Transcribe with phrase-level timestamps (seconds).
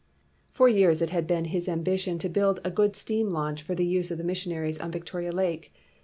[0.49, 3.85] For years it had been his ambition to build a good steam launch for the
[3.85, 5.71] use of the missionaries on Victoria Lake.